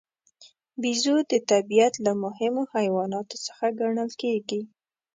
[0.81, 4.61] بیزو د طبیعت له مهمو حیواناتو څخه ګڼل کېږي.